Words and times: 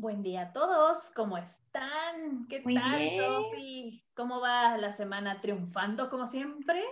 Buen 0.00 0.22
día 0.22 0.42
a 0.42 0.52
todos, 0.52 1.10
¿cómo 1.16 1.36
están? 1.38 2.46
¿Qué 2.48 2.60
Muy 2.60 2.76
tal. 2.76 3.10
Sofi? 3.16 4.04
¿Cómo 4.14 4.40
va 4.40 4.76
la 4.78 4.92
semana? 4.92 5.40
¿Triunfando 5.40 6.08
como 6.08 6.24
siempre? 6.24 6.84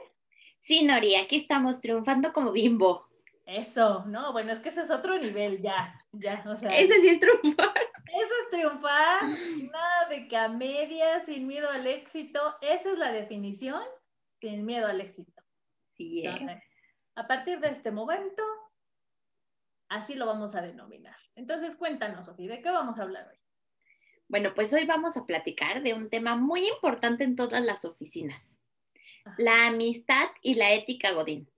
Sí, 0.63 0.83
Nori, 0.83 1.15
aquí 1.15 1.37
estamos 1.37 1.81
triunfando 1.81 2.33
como 2.33 2.51
bimbo. 2.51 3.07
Eso, 3.45 4.05
no, 4.07 4.33
bueno, 4.33 4.51
es 4.51 4.59
que 4.59 4.71
ese 4.71 4.81
es 4.81 4.91
otro 4.91 5.17
nivel 5.21 5.63
ya, 5.63 5.97
ya, 6.11 6.43
o 6.49 6.57
sea, 6.57 6.69
Ese 6.71 7.01
sí 7.01 7.09
es 7.11 7.21
triunfar. 7.21 7.77
eso 8.13 8.35
es 8.43 8.51
triunfar, 8.51 9.23
nada 9.71 10.09
de 10.09 10.27
que 10.27 10.37
a 10.37 10.49
media, 10.49 11.21
sin 11.21 11.47
miedo 11.47 11.71
al 11.71 11.87
éxito, 11.87 12.57
esa 12.61 12.91
es 12.91 12.99
la 12.99 13.13
definición, 13.13 13.85
sin 14.41 14.67
miedo 14.67 14.89
al 14.89 15.01
éxito. 15.01 15.45
Sí. 15.97 16.27
Entonces, 16.27 16.65
a 17.15 17.29
partir 17.29 17.61
de 17.61 17.69
este 17.69 17.93
momento, 17.93 18.43
así 19.89 20.15
lo 20.15 20.27
vamos 20.27 20.55
a 20.55 20.63
denominar. 20.63 21.17
Entonces, 21.35 21.77
cuéntanos, 21.77 22.27
Sofi, 22.27 22.47
¿de 22.47 22.61
qué 22.61 22.71
vamos 22.71 22.99
a 22.99 23.03
hablar 23.03 23.29
hoy? 23.29 23.39
Bueno, 24.29 24.55
pues 24.55 24.73
hoy 24.73 24.85
vamos 24.87 25.17
a 25.17 25.25
platicar 25.25 25.83
de 25.83 25.95
un 25.95 26.11
tema 26.11 26.35
muy 26.35 26.67
importante 26.67 27.23
en 27.23 27.37
todas 27.37 27.65
las 27.65 27.85
oficinas, 27.85 28.43
la 29.39 29.69
amistad 29.69 30.29
y 30.43 30.55
la 30.55 30.73
ética 30.73 31.13
Godín. 31.13 31.49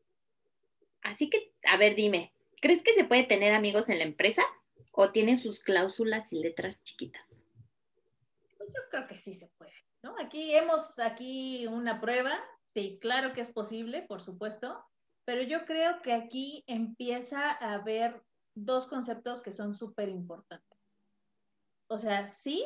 Así 1.02 1.30
que, 1.30 1.54
a 1.64 1.78
ver, 1.78 1.94
dime, 1.94 2.32
¿crees 2.60 2.82
que 2.82 2.92
se 2.92 3.04
puede 3.04 3.24
tener 3.24 3.54
amigos 3.54 3.88
en 3.88 3.98
la 3.98 4.04
empresa 4.04 4.42
o 4.92 5.12
tiene 5.12 5.36
sus 5.36 5.60
cláusulas 5.60 6.32
y 6.32 6.40
letras 6.40 6.82
chiquitas? 6.82 7.24
Pues 8.58 8.68
yo 8.68 8.82
creo 8.90 9.06
que 9.06 9.16
sí 9.16 9.34
se 9.34 9.46
puede, 9.46 9.72
¿no? 10.02 10.14
Aquí 10.20 10.54
hemos 10.54 10.98
aquí 10.98 11.66
una 11.66 12.00
prueba, 12.00 12.38
sí, 12.74 12.98
claro 13.00 13.32
que 13.32 13.40
es 13.40 13.48
posible, 13.48 14.02
por 14.02 14.20
supuesto, 14.20 14.84
pero 15.28 15.42
yo 15.42 15.66
creo 15.66 16.00
que 16.00 16.14
aquí 16.14 16.64
empieza 16.66 17.50
a 17.50 17.74
haber 17.74 18.24
dos 18.54 18.86
conceptos 18.86 19.42
que 19.42 19.52
son 19.52 19.74
súper 19.74 20.08
importantes. 20.08 20.78
O 21.90 21.98
sea, 21.98 22.26
sí, 22.28 22.64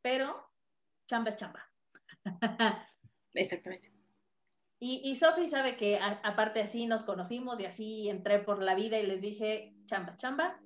pero 0.00 0.48
chamba 1.08 1.30
es 1.30 1.36
chamba. 1.36 1.68
Exactamente. 3.34 3.90
Y, 4.78 5.00
y 5.10 5.16
Sofi 5.16 5.48
sabe 5.48 5.76
que 5.76 5.98
a- 5.98 6.20
aparte 6.22 6.60
así 6.60 6.86
nos 6.86 7.02
conocimos 7.02 7.58
y 7.58 7.66
así 7.66 8.08
entré 8.08 8.38
por 8.38 8.62
la 8.62 8.76
vida 8.76 9.00
y 9.00 9.06
les 9.06 9.20
dije, 9.20 9.74
chamba 9.86 10.10
es 10.10 10.18
chamba. 10.18 10.60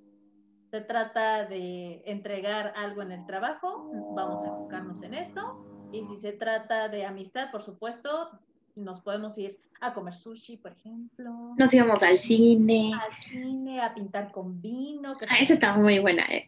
Se 0.69 0.81
trata 0.81 1.45
de 1.47 2.03
entregar 2.05 2.73
algo 2.75 3.01
en 3.01 3.11
el 3.11 3.25
trabajo, 3.25 3.89
vamos 4.13 4.43
a 4.43 4.49
enfocarnos 4.49 5.01
en 5.01 5.15
esto. 5.15 5.65
Y 5.91 6.03
si 6.03 6.15
se 6.15 6.33
trata 6.33 6.89
de 6.89 7.05
amistad, 7.07 7.49
por 7.49 7.63
supuesto, 7.63 8.39
nos 8.75 9.01
podemos 9.01 9.37
ir 9.37 9.59
a 9.81 9.93
comer 9.93 10.13
sushi, 10.13 10.57
por 10.57 10.71
ejemplo, 10.73 11.55
Nos 11.57 11.73
íbamos 11.73 12.03
al 12.03 12.19
cine. 12.19 12.91
al 12.93 13.13
cine, 13.13 13.81
a 13.81 13.93
pintar 13.93 14.31
con 14.31 14.61
vino. 14.61 15.13
Ah, 15.27 15.39
esa 15.39 15.53
estaba 15.53 15.77
muy 15.77 15.99
buena, 15.99 16.23
¿eh? 16.29 16.45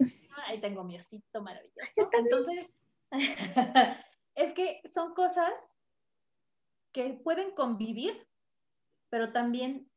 Ahí 0.47 0.59
tengo 0.59 0.83
mi 0.83 0.97
osito 0.97 1.41
maravilloso. 1.41 2.09
Entonces, 2.11 2.71
es 4.35 4.53
que 4.53 4.81
son 4.91 5.13
cosas 5.13 5.51
que 6.91 7.13
pueden 7.23 7.51
convivir, 7.51 8.27
pero 9.09 9.31
también 9.31 9.89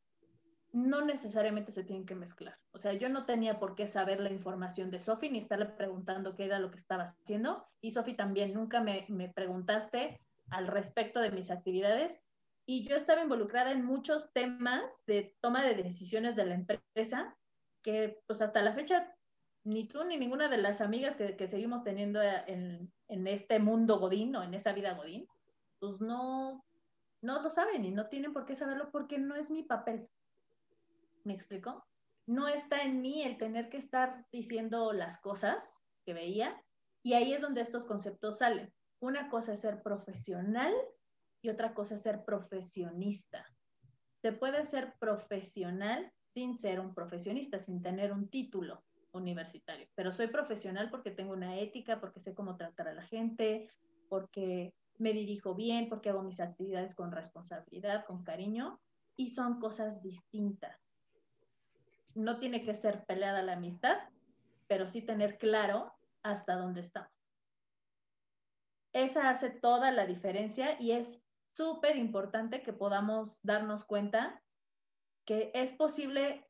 no 0.73 1.03
necesariamente 1.05 1.73
se 1.73 1.85
tienen 1.85 2.05
que 2.05 2.15
mezclar. 2.15 2.59
O 2.73 2.79
sea, 2.79 2.93
yo 2.93 3.09
no 3.09 3.25
tenía 3.25 3.59
por 3.59 3.75
qué 3.75 3.87
saber 3.87 4.21
la 4.21 4.31
información 4.31 4.91
de 4.91 5.01
Sofi 5.01 5.31
ni 5.31 5.39
estarle 5.39 5.67
preguntando 5.67 6.35
qué 6.35 6.45
era 6.45 6.59
lo 6.59 6.71
que 6.71 6.79
estaba 6.79 7.05
haciendo. 7.05 7.67
Y 7.81 7.93
Sofi 7.93 8.15
también 8.15 8.53
nunca 8.53 8.81
me, 8.83 9.07
me 9.09 9.29
preguntaste 9.31 10.21
al 10.51 10.67
respecto 10.67 11.21
de 11.21 11.31
mis 11.31 11.51
actividades. 11.51 12.21
Y 12.67 12.87
yo 12.89 12.97
estaba 12.97 13.23
involucrada 13.23 13.73
en 13.73 13.85
muchos 13.85 14.33
temas 14.33 15.05
de 15.07 15.37
toma 15.41 15.65
de 15.65 15.75
decisiones 15.75 16.35
de 16.37 16.47
la 16.47 16.55
empresa 16.55 17.37
que 17.83 18.21
pues 18.27 18.43
hasta 18.43 18.63
la 18.63 18.73
fecha 18.73 19.15
ni 19.67 19.87
tú 19.87 20.05
ni 20.05 20.17
ninguna 20.17 20.49
de 20.49 20.59
las 20.59 20.81
amigas 20.81 21.17
que, 21.17 21.37
que 21.37 21.47
seguimos 21.47 21.83
teniendo 21.83 22.23
en, 22.23 22.93
en, 23.09 23.27
este 23.27 23.59
mundo 23.59 23.99
Godín 23.99 24.35
o 24.37 24.43
en 24.43 24.55
esta 24.55 24.73
vida 24.73 24.95
Godín, 24.95 25.29
pues 25.81 26.01
no, 26.01 26.65
no 27.21 27.43
lo 27.43 27.51
saben 27.51 27.85
y 27.85 27.91
no 27.91 28.09
tienen 28.09 28.33
por 28.33 28.47
qué 28.47 28.55
saberlo 28.55 28.91
porque 28.91 29.19
no 29.19 29.35
es 29.35 29.51
mi 29.51 29.65
papel. 29.65 30.09
¿Me 31.25 31.35
explico? 31.35 31.85
No 32.27 32.47
está 32.47 32.83
en 32.83 33.01
mí 33.01 33.23
el 33.23 33.39
tener 33.39 33.69
que 33.69 33.79
estar 33.79 34.25
diciendo 34.31 34.93
las 34.93 35.21
cosas 35.21 35.85
que 36.05 36.15
veía 36.15 36.61
y 37.03 37.15
ahí 37.15 37.33
es 37.33 37.43
donde 37.43 37.61
estos 37.61 37.85
conceptos 37.85 38.39
salen. 38.39 38.73
Una 39.01 39.29
cosa 39.29 39.53
es 39.53 39.61
ser 39.61 39.83
profesional 39.83 40.75
y 41.43 41.51
otra 41.51 41.75
cosa 41.75 41.95
es 41.95 42.03
ser 42.03 42.25
profesionista. 42.25 43.45
Se 44.23 44.33
puede 44.33 44.65
ser 44.65 44.95
profesional 44.99 46.12
sin 46.34 46.57
ser 46.59 46.81
un 46.81 46.95
profesionista, 46.95 47.59
sin 47.59 47.83
tener 47.83 48.12
un 48.12 48.29
título 48.29 48.85
universitario, 49.12 49.87
pero 49.95 50.12
soy 50.12 50.27
profesional 50.27 50.91
porque 50.91 51.11
tengo 51.11 51.33
una 51.33 51.59
ética, 51.59 52.01
porque 52.01 52.21
sé 52.21 52.35
cómo 52.35 52.56
tratar 52.56 52.89
a 52.89 52.95
la 52.95 53.03
gente, 53.03 53.71
porque 54.09 54.75
me 54.99 55.12
dirijo 55.12 55.55
bien, 55.55 55.89
porque 55.89 56.11
hago 56.11 56.23
mis 56.23 56.41
actividades 56.41 56.95
con 56.95 57.12
responsabilidad, 57.12 58.05
con 58.05 58.23
cariño, 58.25 58.81
y 59.17 59.31
son 59.31 59.61
cosas 59.61 60.03
distintas. 60.03 60.79
No 62.15 62.39
tiene 62.39 62.65
que 62.65 62.75
ser 62.75 63.05
peleada 63.06 63.43
la 63.43 63.55
amistad, 63.55 63.97
pero 64.67 64.89
sí 64.89 65.03
tener 65.03 65.39
claro 65.39 65.93
hasta 66.23 66.56
dónde 66.56 66.81
estamos. 66.81 67.16
Esa 68.97 69.29
hace 69.29 69.51
toda 69.51 69.91
la 69.91 70.07
diferencia 70.07 70.81
y 70.81 70.93
es 70.93 71.21
súper 71.53 71.97
importante 71.97 72.62
que 72.62 72.73
podamos 72.73 73.39
darnos 73.43 73.84
cuenta 73.84 74.43
que 75.27 75.51
es 75.53 75.75
posible 75.75 76.47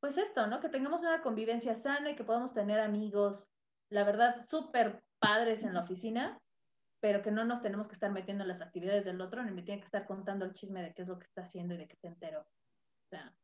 pues 0.00 0.16
esto, 0.16 0.46
¿no? 0.46 0.60
Que 0.60 0.70
tengamos 0.70 1.02
una 1.02 1.20
convivencia 1.20 1.74
sana 1.74 2.12
y 2.12 2.16
que 2.16 2.24
podamos 2.24 2.54
tener 2.54 2.80
amigos, 2.80 3.50
la 3.90 4.02
verdad, 4.02 4.46
súper 4.48 5.04
padres 5.18 5.62
en 5.62 5.74
la 5.74 5.82
oficina, 5.82 6.40
pero 7.00 7.20
que 7.20 7.30
no 7.30 7.44
nos 7.44 7.60
tenemos 7.60 7.86
que 7.86 7.92
estar 7.92 8.10
metiendo 8.10 8.44
en 8.44 8.48
las 8.48 8.62
actividades 8.62 9.04
del 9.04 9.20
otro, 9.20 9.44
ni 9.44 9.50
me 9.50 9.62
tienen 9.62 9.80
que 9.80 9.86
estar 9.86 10.06
contando 10.06 10.46
el 10.46 10.54
chisme 10.54 10.82
de 10.82 10.94
qué 10.94 11.02
es 11.02 11.08
lo 11.08 11.18
que 11.18 11.26
está 11.26 11.42
haciendo 11.42 11.74
y 11.74 11.76
de 11.76 11.86
qué 11.86 11.96
se 11.96 12.06
enteró. 12.06 12.40
O 12.40 13.08
sea, 13.10 13.34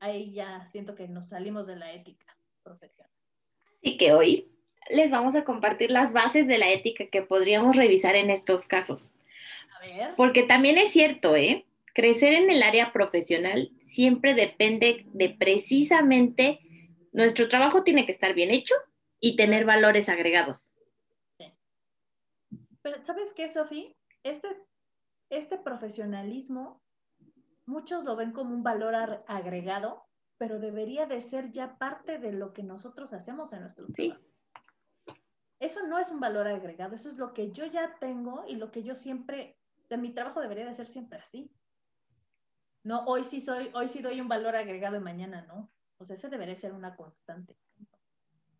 ahí 0.00 0.32
ya 0.32 0.66
siento 0.66 0.96
que 0.96 1.06
nos 1.06 1.28
salimos 1.28 1.68
de 1.68 1.76
la 1.76 1.92
ética 1.92 2.36
profesional. 2.64 3.12
Así 3.80 3.96
que 3.96 4.12
hoy 4.12 4.55
les 4.90 5.10
vamos 5.10 5.34
a 5.34 5.44
compartir 5.44 5.90
las 5.90 6.12
bases 6.12 6.46
de 6.46 6.58
la 6.58 6.70
ética 6.70 7.06
que 7.10 7.22
podríamos 7.22 7.76
revisar 7.76 8.16
en 8.16 8.30
estos 8.30 8.66
casos. 8.66 9.10
A 9.76 9.80
ver. 9.80 10.14
Porque 10.16 10.42
también 10.42 10.78
es 10.78 10.90
cierto, 10.90 11.36
¿eh? 11.36 11.66
Crecer 11.94 12.34
en 12.34 12.50
el 12.50 12.62
área 12.62 12.92
profesional 12.92 13.70
siempre 13.86 14.34
depende 14.34 15.06
de 15.12 15.30
precisamente 15.30 16.60
nuestro 17.12 17.48
trabajo 17.48 17.82
tiene 17.82 18.04
que 18.04 18.12
estar 18.12 18.34
bien 18.34 18.50
hecho 18.50 18.74
y 19.20 19.36
tener 19.36 19.64
valores 19.64 20.08
agregados. 20.08 20.72
Sí. 21.38 21.52
Pero 22.82 23.02
¿sabes 23.02 23.32
qué, 23.34 23.48
Sofi? 23.48 23.96
Este, 24.22 24.48
este 25.30 25.56
profesionalismo, 25.56 26.82
muchos 27.64 28.04
lo 28.04 28.16
ven 28.16 28.32
como 28.32 28.54
un 28.54 28.62
valor 28.62 28.94
agregado, 29.26 30.04
pero 30.36 30.58
debería 30.58 31.06
de 31.06 31.22
ser 31.22 31.52
ya 31.52 31.78
parte 31.78 32.18
de 32.18 32.32
lo 32.32 32.52
que 32.52 32.62
nosotros 32.62 33.14
hacemos 33.14 33.52
en 33.54 33.60
nuestro 33.60 33.86
trabajo. 33.86 34.20
Eso 35.58 35.86
no 35.86 35.98
es 35.98 36.10
un 36.10 36.20
valor 36.20 36.46
agregado, 36.46 36.94
eso 36.94 37.08
es 37.08 37.16
lo 37.16 37.32
que 37.32 37.50
yo 37.52 37.64
ya 37.66 37.96
tengo 37.98 38.44
y 38.46 38.56
lo 38.56 38.70
que 38.70 38.82
yo 38.82 38.94
siempre, 38.94 39.56
de 39.88 39.96
mi 39.96 40.12
trabajo 40.12 40.40
debería 40.40 40.66
de 40.66 40.74
ser 40.74 40.86
siempre 40.86 41.18
así. 41.18 41.50
No, 42.84 43.04
hoy 43.06 43.24
sí 43.24 43.40
soy, 43.40 43.70
hoy 43.74 43.88
sí 43.88 44.00
doy 44.00 44.20
un 44.20 44.28
valor 44.28 44.54
agregado 44.54 44.96
y 44.96 45.00
mañana 45.00 45.42
no. 45.42 45.72
O 45.98 46.04
sea, 46.04 46.14
ese 46.14 46.28
debería 46.28 46.54
ser 46.54 46.72
una 46.72 46.94
constante. 46.94 47.56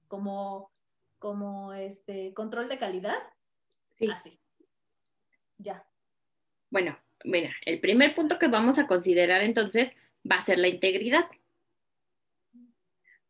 Como, 0.08 0.72
como 1.18 1.74
este 1.74 2.32
control 2.32 2.68
de 2.68 2.78
calidad. 2.78 3.18
Sí. 3.98 4.10
Así. 4.10 4.40
Ya. 5.58 5.86
Bueno, 6.70 6.98
mira, 7.24 7.52
el 7.66 7.78
primer 7.78 8.14
punto 8.14 8.38
que 8.38 8.48
vamos 8.48 8.78
a 8.78 8.86
considerar 8.86 9.42
entonces 9.42 9.92
va 10.28 10.36
a 10.36 10.44
ser 10.44 10.58
la 10.58 10.68
integridad. 10.68 11.26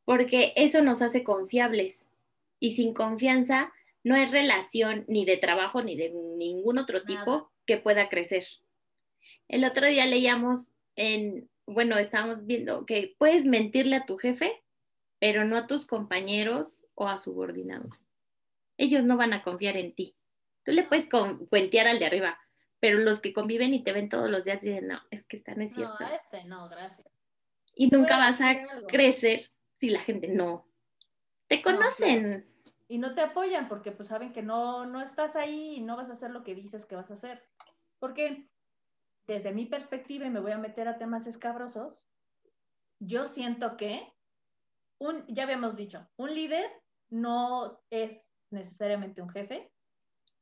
Porque 0.04 0.52
eso 0.54 0.82
nos 0.82 1.02
hace 1.02 1.24
confiables. 1.24 2.05
Y 2.66 2.72
sin 2.72 2.94
confianza 2.94 3.72
no 4.02 4.16
hay 4.16 4.26
relación 4.26 5.04
ni 5.06 5.24
de 5.24 5.36
trabajo 5.36 5.84
ni 5.84 5.94
de 5.96 6.10
ningún 6.10 6.78
otro 6.78 7.04
tipo 7.04 7.52
que 7.64 7.76
pueda 7.76 8.08
crecer. 8.08 8.44
El 9.46 9.62
otro 9.62 9.86
día 9.86 10.04
leíamos 10.04 10.72
en, 10.96 11.48
bueno, 11.64 11.96
estábamos 11.96 12.44
viendo 12.44 12.84
que 12.84 13.14
puedes 13.18 13.44
mentirle 13.44 13.94
a 13.94 14.04
tu 14.04 14.16
jefe, 14.18 14.64
pero 15.20 15.44
no 15.44 15.56
a 15.56 15.68
tus 15.68 15.86
compañeros 15.86 16.82
o 16.96 17.06
a 17.06 17.20
subordinados. 17.20 17.94
Ellos 18.78 19.04
no 19.04 19.16
van 19.16 19.32
a 19.32 19.42
confiar 19.42 19.76
en 19.76 19.94
ti. 19.94 20.16
Tú 20.64 20.72
le 20.72 20.82
puedes 20.82 21.06
cuentear 21.48 21.86
al 21.86 22.00
de 22.00 22.06
arriba, 22.06 22.36
pero 22.80 22.98
los 22.98 23.20
que 23.20 23.32
conviven 23.32 23.74
y 23.74 23.84
te 23.84 23.92
ven 23.92 24.08
todos 24.08 24.28
los 24.28 24.42
días 24.42 24.60
dicen, 24.60 24.88
no, 24.88 25.00
es 25.12 25.24
que 25.26 25.36
esta 25.36 25.54
no 25.54 25.62
es 25.62 25.70
No, 25.70 25.76
cierto. 25.76 26.04
a 26.04 26.16
este 26.16 26.42
no, 26.46 26.68
gracias. 26.68 27.06
y 27.76 27.86
nunca 27.90 28.18
vas 28.18 28.40
a 28.40 28.56
crecer 28.88 29.52
si 29.78 29.88
la 29.90 30.00
gente 30.00 30.26
no 30.26 30.66
te 31.46 31.62
conocen. 31.62 32.55
Y 32.88 32.98
no 32.98 33.14
te 33.14 33.20
apoyan 33.20 33.68
porque 33.68 33.92
pues 33.92 34.08
saben 34.08 34.32
que 34.32 34.42
no, 34.42 34.86
no 34.86 35.00
estás 35.00 35.34
ahí 35.34 35.76
y 35.76 35.80
no 35.80 35.96
vas 35.96 36.08
a 36.08 36.12
hacer 36.12 36.30
lo 36.30 36.44
que 36.44 36.54
dices 36.54 36.86
que 36.86 36.96
vas 36.96 37.10
a 37.10 37.14
hacer. 37.14 37.42
Porque 37.98 38.48
desde 39.26 39.52
mi 39.52 39.66
perspectiva, 39.66 40.26
y 40.26 40.30
me 40.30 40.40
voy 40.40 40.52
a 40.52 40.58
meter 40.58 40.86
a 40.88 40.98
temas 40.98 41.26
escabrosos, 41.26 42.06
yo 43.00 43.26
siento 43.26 43.76
que 43.76 44.12
un, 44.98 45.24
ya 45.28 45.42
habíamos 45.42 45.76
dicho, 45.76 46.08
un 46.16 46.34
líder 46.34 46.70
no 47.10 47.80
es 47.90 48.34
necesariamente 48.50 49.20
un 49.20 49.30
jefe. 49.30 49.70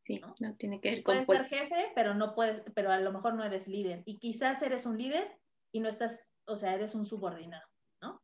Sí, 0.05 0.21
no, 0.39 0.55
tiene 0.57 0.81
que 0.81 0.91
ver 0.91 1.03
con 1.03 1.25
Puedes 1.25 1.41
ser 1.41 1.49
jefe, 1.49 1.93
pero 1.95 2.15
no 2.15 2.35
puedes, 2.35 2.63
pero 2.75 2.93
a 2.93 3.01
lo 3.01 3.11
mejor 3.13 3.35
no 3.35 3.45
eres 3.45 3.67
líder. 3.67 4.03
Y 4.05 4.19
quizás 4.19 4.61
eres 4.63 4.85
un 4.85 4.99
líder 4.99 5.39
y 5.73 5.81
no 5.81 5.89
estás, 5.89 6.37
o 6.45 6.57
sea, 6.57 6.75
eres 6.75 6.95
un 6.95 7.07
subordinado, 7.07 7.67
¿no? 8.03 8.23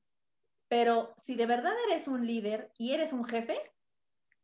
Pero 0.68 1.14
si 1.16 1.36
de 1.36 1.46
verdad 1.46 1.72
eres 1.88 2.06
un 2.06 2.26
líder 2.26 2.70
y 2.76 2.92
eres 2.92 3.14
un 3.14 3.24
jefe, 3.24 3.58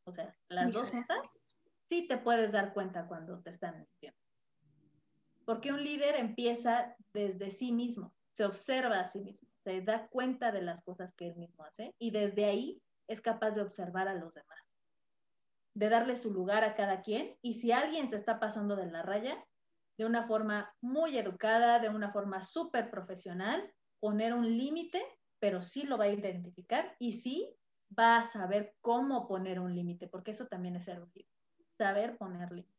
o 0.06 0.12
sea, 0.12 0.34
las 0.48 0.72
dos 0.72 0.90
juntas, 0.90 1.42
sí 1.88 2.06
te 2.06 2.16
puedes 2.16 2.52
dar 2.52 2.72
cuenta 2.72 3.06
cuando 3.06 3.42
te 3.42 3.50
están 3.50 3.76
mintiendo. 3.78 4.18
Porque 5.44 5.72
un 5.72 5.82
líder 5.82 6.14
empieza 6.16 6.96
desde 7.12 7.50
sí 7.50 7.72
mismo, 7.72 8.14
se 8.32 8.44
observa 8.44 9.00
a 9.00 9.06
sí 9.06 9.20
mismo, 9.20 9.48
se 9.64 9.80
da 9.80 10.06
cuenta 10.08 10.52
de 10.52 10.62
las 10.62 10.82
cosas 10.82 11.12
que 11.14 11.28
él 11.28 11.36
mismo 11.36 11.64
hace 11.64 11.94
y 11.98 12.12
desde 12.12 12.44
ahí 12.44 12.80
es 13.08 13.20
capaz 13.20 13.52
de 13.52 13.62
observar 13.62 14.08
a 14.08 14.14
los 14.14 14.32
demás, 14.34 14.72
de 15.74 15.88
darle 15.88 16.16
su 16.16 16.32
lugar 16.32 16.64
a 16.64 16.74
cada 16.74 17.02
quien 17.02 17.36
y 17.42 17.54
si 17.54 17.72
alguien 17.72 18.08
se 18.08 18.16
está 18.16 18.38
pasando 18.38 18.76
de 18.76 18.86
la 18.86 19.02
raya, 19.02 19.44
de 19.98 20.04
una 20.04 20.26
forma 20.26 20.72
muy 20.80 21.18
educada, 21.18 21.80
de 21.80 21.88
una 21.88 22.12
forma 22.12 22.42
súper 22.44 22.90
profesional, 22.90 23.72
poner 23.98 24.34
un 24.34 24.56
límite, 24.56 25.02
pero 25.40 25.62
sí 25.62 25.82
lo 25.82 25.98
va 25.98 26.04
a 26.04 26.08
identificar 26.10 26.94
y 26.98 27.12
sí 27.12 27.55
va 27.96 28.18
a 28.18 28.24
saber 28.24 28.74
cómo 28.80 29.26
poner 29.28 29.60
un 29.60 29.74
límite, 29.74 30.08
porque 30.08 30.32
eso 30.32 30.46
también 30.46 30.76
es 30.76 30.84
ser 30.84 31.02
saber 31.76 32.16
poner 32.16 32.50
límites 32.50 32.76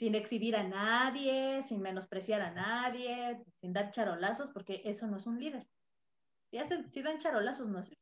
sin 0.00 0.14
exhibir 0.14 0.56
a 0.56 0.62
nadie, 0.62 1.62
sin 1.64 1.82
menospreciar 1.82 2.40
a 2.40 2.50
nadie, 2.50 3.38
sin 3.60 3.74
dar 3.74 3.90
charolazos, 3.90 4.48
porque 4.48 4.80
eso 4.86 5.06
no 5.06 5.18
es 5.18 5.26
un 5.26 5.38
líder. 5.38 5.66
Si, 6.50 6.56
hacen, 6.56 6.90
si 6.90 7.02
dan 7.02 7.18
charolazos, 7.18 7.68
no 7.68 7.80
es 7.80 7.92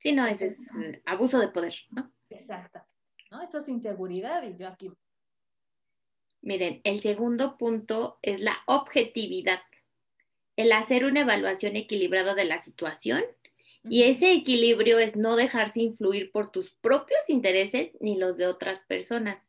Sí, 0.00 0.12
no, 0.12 0.26
ese 0.26 0.48
es 0.48 0.58
eh, 0.76 1.02
abuso 1.06 1.38
de 1.38 1.48
poder, 1.48 1.74
¿no? 1.88 2.12
Exactamente, 2.28 2.92
¿no? 3.30 3.40
Eso 3.40 3.56
es 3.56 3.70
inseguridad 3.70 4.42
y 4.42 4.58
yo 4.58 4.68
aquí. 4.68 4.90
Miren, 6.42 6.82
el 6.84 7.00
segundo 7.00 7.56
punto 7.56 8.18
es 8.20 8.42
la 8.42 8.58
objetividad, 8.66 9.62
el 10.56 10.72
hacer 10.72 11.06
una 11.06 11.20
evaluación 11.20 11.76
equilibrada 11.76 12.34
de 12.34 12.44
la 12.44 12.60
situación 12.60 13.24
y 13.84 14.04
ese 14.04 14.32
equilibrio 14.32 14.98
es 14.98 15.16
no 15.16 15.36
dejarse 15.36 15.80
influir 15.80 16.30
por 16.32 16.50
tus 16.50 16.72
propios 16.72 17.28
intereses 17.28 17.92
ni 18.00 18.16
los 18.16 18.36
de 18.36 18.46
otras 18.46 18.82
personas. 18.82 19.48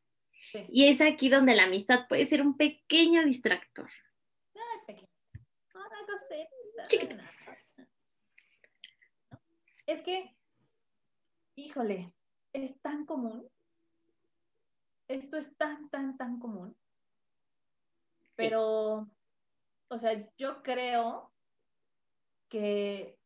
Y 0.67 0.87
es 0.87 1.01
aquí 1.01 1.29
donde 1.29 1.55
la 1.55 1.65
amistad 1.65 2.07
puede 2.07 2.25
ser 2.25 2.41
un 2.41 2.57
pequeño 2.57 3.23
distractor. 3.25 3.89
Pequeño. 6.89 7.29
Es 9.85 10.01
que, 10.01 10.35
híjole, 11.55 12.13
es 12.53 12.79
tan 12.81 13.05
común. 13.05 13.49
Esto 15.07 15.37
es 15.37 15.55
tan, 15.57 15.89
tan, 15.89 16.17
tan 16.17 16.39
común. 16.39 16.77
Pero, 18.35 19.09
o 19.87 19.97
sea, 19.97 20.29
yo 20.37 20.63
creo 20.63 21.33
que 22.49 23.18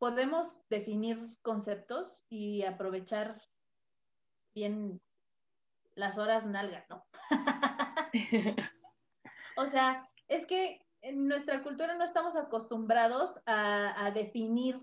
podemos 0.00 0.62
definir 0.70 1.36
conceptos 1.42 2.24
y 2.30 2.64
aprovechar 2.64 3.38
bien 4.54 4.98
las 5.94 6.16
horas 6.16 6.46
nalga, 6.46 6.86
¿no? 6.88 7.04
o 9.58 9.66
sea, 9.66 10.10
es 10.26 10.46
que 10.46 10.80
en 11.02 11.28
nuestra 11.28 11.62
cultura 11.62 11.94
no 11.96 12.04
estamos 12.04 12.34
acostumbrados 12.34 13.42
a, 13.44 14.10
definir 14.14 14.78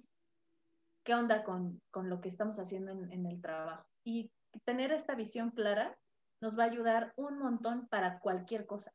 qué 1.04 1.16
onda 1.16 1.44
con, 1.44 1.82
lo 1.96 2.22
que 2.22 2.30
estamos 2.30 2.60
haciendo 2.60 2.92
en, 2.92 3.26
el 3.26 3.42
trabajo. 3.42 3.90
Y 4.04 4.32
tener 4.66 4.92
esta 4.92 5.16
visión 5.16 5.50
clara 5.50 5.98
nos 6.42 6.58
va 6.60 6.66
a 6.66 6.68
ayudar 6.68 7.14
un 7.16 7.40
montón 7.40 7.88
para 7.88 8.20
cualquier 8.20 8.68
cosa, 8.68 8.94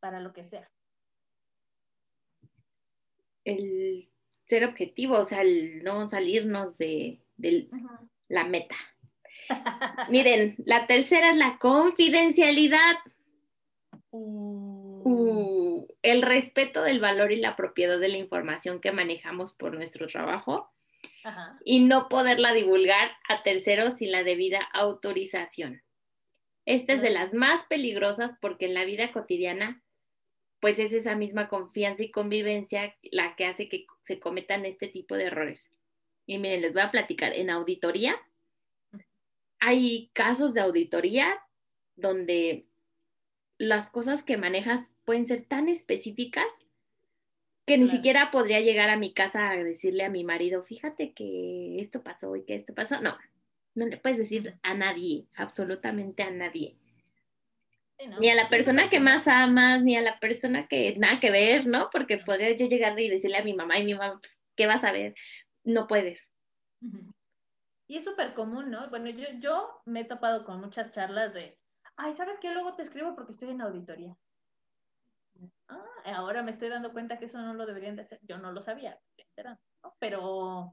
para 0.00 0.18
lo 0.18 0.32
que 0.32 0.42
sea. 0.42 0.68
El 3.44 4.11
ser 4.52 4.66
objetivo, 4.66 5.16
o 5.18 5.24
sea, 5.24 5.40
el 5.40 5.82
no 5.82 6.06
salirnos 6.10 6.76
de, 6.76 7.22
la 8.28 8.44
meta. 8.44 8.76
Miren, 10.10 10.56
la 10.66 10.86
tercera 10.86 11.30
es 11.30 11.38
la 11.38 11.56
confidencialidad. 11.58 12.96
Uh. 14.10 15.00
Uh, 15.04 15.86
el 16.02 16.20
respeto 16.20 16.82
del 16.82 17.00
valor 17.00 17.32
y 17.32 17.36
la 17.36 17.56
propiedad 17.56 17.98
de 17.98 18.08
la 18.08 18.18
información 18.18 18.82
que 18.82 18.92
manejamos 18.92 19.54
por 19.54 19.74
nuestro 19.74 20.06
trabajo 20.06 20.70
y 21.64 21.80
no 21.80 22.10
poderla 22.10 22.52
divulgar 22.52 23.10
a 23.30 23.42
terceros 23.42 23.94
sin 23.94 24.12
la 24.12 24.22
debida 24.22 24.60
autorización. 24.74 25.82
Esta 26.66 26.92
es 26.92 27.00
de 27.00 27.10
las 27.10 27.32
más 27.32 27.64
peligrosas 27.70 28.32
porque 28.38 28.66
en 28.66 28.74
la 28.74 28.84
vida 28.84 29.12
cotidiana, 29.12 29.81
pues 30.62 30.78
es 30.78 30.92
esa 30.92 31.16
misma 31.16 31.48
confianza 31.48 32.04
y 32.04 32.12
convivencia 32.12 32.94
la 33.10 33.34
que 33.34 33.46
hace 33.46 33.68
que 33.68 33.84
se 34.04 34.20
cometan 34.20 34.64
este 34.64 34.86
tipo 34.86 35.16
de 35.16 35.24
errores. 35.24 35.68
Y 36.24 36.38
miren, 36.38 36.62
les 36.62 36.72
voy 36.72 36.82
a 36.82 36.92
platicar, 36.92 37.32
en 37.34 37.50
auditoría 37.50 38.16
hay 39.58 40.10
casos 40.12 40.54
de 40.54 40.60
auditoría 40.60 41.40
donde 41.96 42.66
las 43.58 43.90
cosas 43.90 44.22
que 44.22 44.36
manejas 44.36 44.92
pueden 45.04 45.26
ser 45.26 45.44
tan 45.44 45.68
específicas 45.68 46.46
que 47.66 47.76
ni 47.76 47.88
siquiera 47.88 48.30
podría 48.30 48.60
llegar 48.60 48.88
a 48.88 48.96
mi 48.96 49.12
casa 49.12 49.50
a 49.50 49.56
decirle 49.56 50.04
a 50.04 50.10
mi 50.10 50.22
marido, 50.22 50.62
fíjate 50.62 51.12
que 51.12 51.80
esto 51.80 52.04
pasó 52.04 52.36
y 52.36 52.42
que 52.42 52.54
esto 52.54 52.72
pasó. 52.72 53.00
No, 53.00 53.16
no 53.74 53.86
le 53.86 53.96
puedes 53.96 54.18
decir 54.18 54.54
a 54.62 54.74
nadie, 54.74 55.26
absolutamente 55.34 56.22
a 56.22 56.30
nadie. 56.30 56.76
Ni 58.18 58.30
a 58.30 58.34
la 58.34 58.48
persona 58.48 58.90
que 58.90 59.00
más 59.00 59.28
amas, 59.28 59.82
ni 59.82 59.96
a 59.96 60.00
la 60.00 60.18
persona 60.18 60.66
que 60.66 60.94
nada 60.98 61.20
que 61.20 61.30
ver, 61.30 61.66
¿no? 61.66 61.88
Porque 61.90 62.18
podría 62.18 62.56
yo 62.56 62.66
llegar 62.66 62.98
y 62.98 63.08
decirle 63.08 63.38
a 63.38 63.44
mi 63.44 63.54
mamá 63.54 63.78
y 63.78 63.84
mi 63.84 63.94
mamá, 63.94 64.18
pues, 64.18 64.38
¿qué 64.56 64.66
vas 64.66 64.84
a 64.84 64.92
ver? 64.92 65.14
No 65.64 65.86
puedes. 65.86 66.28
Y 67.86 67.96
es 67.96 68.04
súper 68.04 68.34
común, 68.34 68.70
¿no? 68.70 68.88
Bueno, 68.90 69.10
yo, 69.10 69.26
yo 69.38 69.82
me 69.84 70.00
he 70.00 70.04
topado 70.04 70.44
con 70.44 70.60
muchas 70.60 70.90
charlas 70.90 71.32
de, 71.34 71.58
ay, 71.96 72.12
¿sabes 72.14 72.38
qué? 72.38 72.52
Luego 72.52 72.74
te 72.74 72.82
escribo 72.82 73.14
porque 73.14 73.32
estoy 73.32 73.50
en 73.50 73.60
auditoría. 73.60 74.16
Ah, 75.68 75.84
ahora 76.16 76.42
me 76.42 76.50
estoy 76.50 76.68
dando 76.68 76.92
cuenta 76.92 77.18
que 77.18 77.26
eso 77.26 77.38
no 77.38 77.54
lo 77.54 77.66
deberían 77.66 77.96
de 77.96 78.02
hacer. 78.02 78.18
Yo 78.22 78.38
no 78.38 78.52
lo 78.52 78.60
sabía, 78.62 78.98
¿no? 79.44 79.58
pero... 79.98 80.72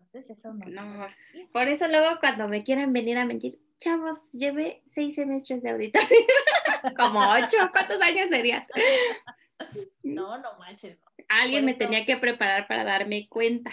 Entonces 0.00 0.38
eso 0.38 0.52
no. 0.52 0.66
no 0.66 1.06
por 1.52 1.68
eso 1.68 1.88
luego 1.88 2.20
cuando 2.20 2.46
me 2.46 2.62
quieran 2.64 2.92
venir 2.92 3.16
a 3.16 3.24
mentir, 3.24 3.58
chavos, 3.82 4.30
llevé 4.32 4.82
seis 4.86 5.14
semestres 5.14 5.62
de 5.62 5.70
auditoría. 5.70 6.08
Como 6.98 7.20
ocho, 7.20 7.56
¿cuántos 7.72 8.00
años 8.02 8.30
serían? 8.30 8.66
no, 10.02 10.38
no 10.38 10.58
manches. 10.58 10.98
Alguien 11.28 11.64
me 11.64 11.74
tenía 11.74 12.04
que 12.04 12.16
preparar 12.16 12.66
para 12.68 12.84
darme 12.84 13.28
cuenta. 13.28 13.72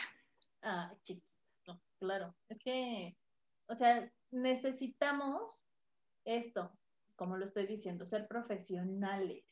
Ah, 0.62 0.94
chico 1.04 1.22
claro. 2.00 2.34
Es 2.48 2.58
que, 2.60 3.16
o 3.68 3.76
sea, 3.76 4.12
necesitamos 4.32 5.66
esto, 6.26 6.72
como 7.16 7.38
lo 7.38 7.46
estoy 7.46 7.68
diciendo, 7.68 8.06
ser 8.06 8.28
profesionales, 8.28 9.44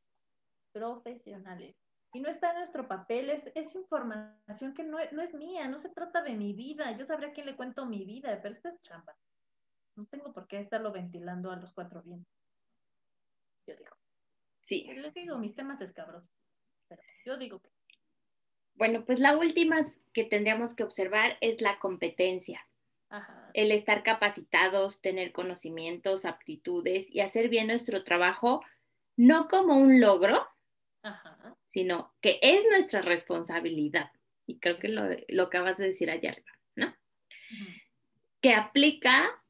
profesionales. 0.71 1.75
Y 2.13 2.21
no 2.21 2.29
está 2.29 2.51
en 2.51 2.57
nuestro 2.57 2.87
papel, 2.87 3.29
es, 3.29 3.75
información 3.75 4.73
que 4.73 4.83
no, 4.83 4.97
es 4.97 5.33
mía, 5.33 5.67
no 5.67 5.77
se 5.77 5.89
trata 5.89 6.23
de 6.23 6.33
mi 6.33 6.53
vida. 6.53 6.97
Yo 6.97 7.05
sabría 7.05 7.29
a 7.29 7.33
quién 7.33 7.45
le 7.45 7.55
cuento 7.55 7.85
mi 7.85 8.05
vida, 8.05 8.39
pero 8.41 8.53
esta 8.53 8.69
es 8.69 8.81
chamba. 8.81 9.15
No 9.97 10.05
tengo 10.05 10.31
por 10.31 10.47
qué 10.47 10.59
estarlo 10.59 10.91
ventilando 10.91 11.51
a 11.51 11.55
los 11.55 11.73
cuatro 11.73 12.03
vientos. 12.03 12.31
Yo 13.65 13.75
digo. 13.75 13.97
Sí. 14.61 14.83
Les 14.95 15.13
digo, 15.15 15.39
mis 15.39 15.55
temas 15.55 15.81
escabrosos. 15.81 16.29
Pero 16.87 17.01
yo 17.25 17.37
digo 17.37 17.59
que. 17.59 17.69
Bueno, 18.75 19.03
pues 19.05 19.19
la 19.19 19.35
última 19.35 19.91
que 20.13 20.23
tendríamos 20.23 20.75
que 20.75 20.83
observar 20.83 21.37
es 21.41 21.61
la 21.61 21.79
competencia. 21.79 22.61
El 23.53 23.71
estar 23.71 24.03
capacitados, 24.03 25.01
tener 25.01 25.31
conocimientos, 25.31 26.25
aptitudes 26.25 27.09
y 27.09 27.21
hacer 27.21 27.49
bien 27.49 27.67
nuestro 27.67 28.03
trabajo, 28.03 28.63
no 29.15 29.47
como 29.47 29.77
un 29.77 29.99
logro, 29.99 30.45
sino 31.71 32.13
que 32.21 32.37
es 32.43 32.63
nuestra 32.69 33.01
responsabilidad. 33.01 34.11
Y 34.45 34.59
creo 34.59 34.77
que 34.77 34.89
lo, 34.89 35.07
lo 35.29 35.43
acabas 35.43 35.77
de 35.77 35.87
decir 35.87 36.11
ayer, 36.11 36.43
¿no? 36.75 36.93
Que 38.41 38.53
aplica 38.53 39.41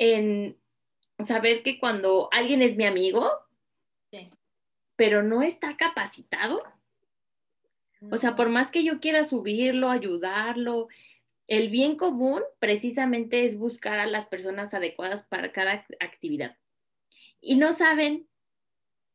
en 0.00 0.56
saber 1.24 1.62
que 1.62 1.78
cuando 1.78 2.30
alguien 2.32 2.62
es 2.62 2.76
mi 2.76 2.86
amigo, 2.86 3.30
pero 4.96 5.22
no 5.22 5.42
está 5.42 5.76
capacitado, 5.76 6.62
o 8.10 8.16
sea, 8.16 8.34
por 8.34 8.48
más 8.48 8.70
que 8.70 8.82
yo 8.82 8.98
quiera 8.98 9.24
subirlo, 9.24 9.90
ayudarlo, 9.90 10.88
el 11.46 11.68
bien 11.68 11.96
común 11.96 12.42
precisamente 12.58 13.44
es 13.44 13.58
buscar 13.58 13.98
a 13.98 14.06
las 14.06 14.26
personas 14.26 14.72
adecuadas 14.72 15.22
para 15.22 15.52
cada 15.52 15.86
actividad. 16.00 16.56
Y 17.40 17.56
no 17.56 17.72
saben 17.72 18.26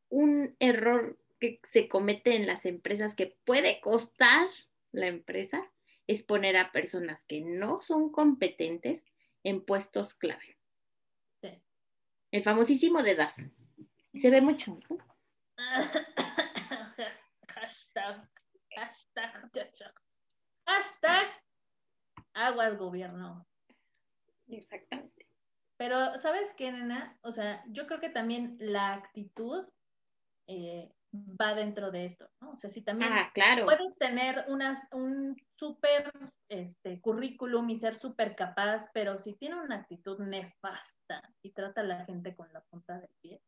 un 0.09 0.55
error 0.59 1.17
que 1.39 1.59
se 1.71 1.87
comete 1.87 2.35
en 2.35 2.45
las 2.45 2.65
empresas 2.65 3.15
que 3.15 3.35
puede 3.43 3.79
costar 3.79 4.47
la 4.91 5.07
empresa 5.07 5.67
es 6.07 6.21
poner 6.21 6.57
a 6.57 6.71
personas 6.71 7.23
que 7.25 7.41
no 7.41 7.81
son 7.81 8.11
competentes 8.11 9.03
en 9.43 9.61
puestos 9.61 10.13
clave. 10.13 10.54
El 12.35 12.43
famosísimo 12.43 13.01
de 13.01 13.15
DAS. 13.15 13.41
Se 14.13 14.29
ve 14.29 14.41
mucho, 14.41 14.77
¿no? 14.89 14.97
hashtag, 17.47 18.29
hashtag, 18.75 19.51
hashtag, 20.65 21.27
aguas 22.33 22.77
gobierno. 22.77 23.47
Exactamente. 24.49 25.29
Pero, 25.77 26.17
¿sabes 26.17 26.53
qué, 26.57 26.73
nena? 26.73 27.17
O 27.21 27.31
sea, 27.31 27.63
yo 27.69 27.87
creo 27.87 28.01
que 28.01 28.09
también 28.09 28.57
la 28.59 28.95
actitud 28.95 29.65
eh, 30.47 30.91
va 31.13 31.55
dentro 31.55 31.89
de 31.89 32.03
esto, 32.03 32.29
¿no? 32.41 32.51
O 32.51 32.57
sea, 32.57 32.69
si 32.69 32.81
también 32.81 33.13
Ah, 33.13 33.31
claro. 33.33 33.63
puedes 33.63 33.97
tener 33.97 34.43
unas, 34.49 34.85
un 34.91 35.37
súper 35.57 36.11
este, 36.49 36.99
currículum 36.99 37.69
y 37.69 37.77
ser 37.77 37.95
súper 37.95 38.35
capaz, 38.35 38.89
pero 38.93 39.17
si 39.17 39.37
tiene 39.37 39.55
una 39.55 39.77
actitud 39.77 40.19
nefasta 40.19 41.21
trata 41.55 41.81
a 41.81 41.85
la 41.85 42.05
gente 42.05 42.35
con 42.35 42.51
la 42.53 42.61
punta 42.61 42.99
del 42.99 43.09
pie, 43.21 43.41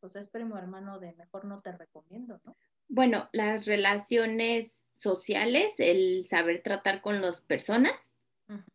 pues 0.00 0.14
es 0.14 0.28
primo 0.28 0.56
hermano 0.56 1.00
de 1.00 1.12
mejor 1.14 1.44
no 1.46 1.60
te 1.62 1.72
recomiendo, 1.72 2.40
¿no? 2.44 2.54
Bueno, 2.88 3.28
las 3.32 3.66
relaciones 3.66 4.76
sociales, 4.96 5.74
el 5.78 6.26
saber 6.28 6.62
tratar 6.62 7.00
con 7.00 7.20
las 7.20 7.40
personas, 7.40 7.94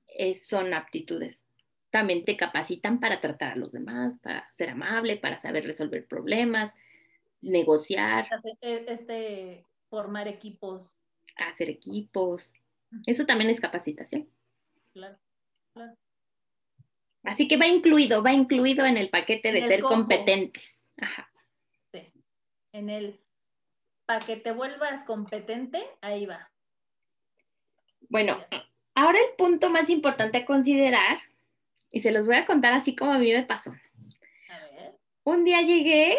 es- 0.07 0.45
son 0.48 0.74
aptitudes. 0.74 1.41
También 1.91 2.25
te 2.25 2.36
capacitan 2.36 3.00
para 3.00 3.21
tratar 3.21 3.53
a 3.53 3.55
los 3.55 3.71
demás, 3.71 4.19
para 4.21 4.51
ser 4.53 4.69
amable, 4.69 5.15
para 5.17 5.39
saber 5.39 5.63
resolver 5.65 6.05
problemas, 6.07 6.74
negociar, 7.41 8.27
Hace- 8.31 8.57
e- 8.62 8.86
Este, 8.89 9.65
formar 9.89 10.27
equipos, 10.27 10.98
hacer 11.38 11.69
equipos. 11.69 12.51
Eso 13.05 13.25
también 13.25 13.50
es 13.50 13.62
capacitación. 13.62 14.29
claro. 14.93 15.17
claro. 15.74 15.95
Así 17.23 17.47
que 17.47 17.57
va 17.57 17.67
incluido, 17.67 18.23
va 18.23 18.33
incluido 18.33 18.85
en 18.85 18.97
el 18.97 19.09
paquete 19.09 19.51
de 19.51 19.59
En 19.59 19.67
ser 19.67 19.81
competentes. 19.81 20.83
Ajá. 20.97 21.31
Sí. 21.93 22.11
En 22.73 22.89
el, 22.89 23.19
para 24.05 24.25
que 24.25 24.37
te 24.37 24.51
vuelvas 24.51 25.03
competente, 25.03 25.83
ahí 26.01 26.25
va. 26.25 26.51
Bueno, 28.09 28.43
ahora 28.95 29.19
el 29.19 29.35
punto 29.37 29.69
más 29.69 29.89
importante 29.89 30.39
a 30.39 30.45
considerar, 30.45 31.19
y 31.91 31.99
se 31.99 32.11
los 32.11 32.25
voy 32.25 32.35
a 32.35 32.45
contar 32.45 32.73
así 32.73 32.95
como 32.95 33.11
a 33.13 33.17
mí 33.17 33.31
me 33.31 33.43
pasó. 33.43 33.71
A 34.49 34.59
ver. 34.75 34.93
Un 35.23 35.43
día 35.45 35.61
llegué 35.61 36.17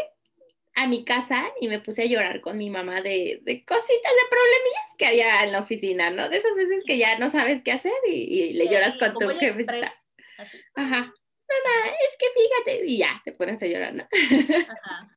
a 0.75 0.87
mi 0.87 1.05
casa 1.05 1.45
y 1.61 1.69
me 1.69 1.81
puse 1.81 2.03
a 2.03 2.07
llorar 2.07 2.41
con 2.41 2.57
mi 2.57 2.71
mamá 2.71 3.03
de, 3.03 3.41
de 3.43 3.65
cositas, 3.65 3.89
de 3.89 4.29
problemillas 4.31 4.95
que 4.97 5.07
había 5.07 5.45
en 5.45 5.53
la 5.53 5.61
oficina, 5.61 6.11
¿no? 6.11 6.29
De 6.31 6.37
esas 6.39 6.55
veces 6.55 6.83
que 6.87 6.97
ya 6.97 7.19
no 7.19 7.29
sabes 7.29 7.63
qué 7.63 7.73
hacer 7.73 7.93
y, 8.09 8.13
y 8.15 8.53
le 8.55 8.65
Sí, 8.65 8.71
lloras 8.71 8.97
con 8.97 9.13
tu 9.15 9.19
como 9.27 9.33
ya 9.33 9.39
jefe. 9.41 9.63
express, 9.63 10.02
así. 10.43 10.59
Ajá. 10.75 10.99
Mamá, 10.99 11.91
es 12.01 12.17
que 12.19 12.27
fíjate, 12.35 12.87
y 12.87 12.99
ya, 12.99 13.21
te 13.25 13.33
pones 13.33 13.63
a 13.63 13.67
llorar, 13.67 13.95
¿no? 13.95 14.05
Ajá. 14.05 15.17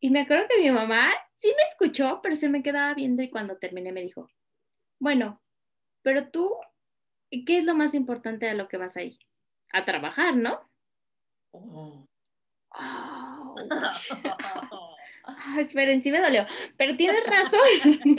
Y 0.00 0.10
me 0.10 0.20
acuerdo 0.20 0.46
que 0.48 0.60
mi 0.60 0.70
mamá 0.70 1.10
sí 1.38 1.52
me 1.56 1.62
escuchó, 1.62 2.20
pero 2.22 2.36
se 2.36 2.48
me 2.48 2.62
quedaba 2.62 2.94
viendo 2.94 3.22
y 3.22 3.30
cuando 3.30 3.56
terminé 3.56 3.90
me 3.90 4.02
dijo, 4.02 4.28
bueno, 4.98 5.42
pero 6.02 6.28
tú, 6.28 6.54
¿qué 7.30 7.58
es 7.58 7.64
lo 7.64 7.74
más 7.74 7.94
importante 7.94 8.46
de 8.46 8.54
lo 8.54 8.68
que 8.68 8.76
vas 8.76 8.96
ahí? 8.96 9.18
A 9.72 9.84
trabajar, 9.84 10.36
¿no? 10.36 10.70
Oh. 11.52 12.06
Ah, 15.26 15.56
esperen, 15.58 16.02
sí 16.02 16.10
me 16.10 16.20
dolió, 16.20 16.46
pero 16.76 16.96
tienes 16.96 17.24
razón. 17.24 17.58